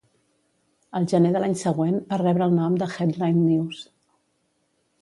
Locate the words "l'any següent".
1.43-2.01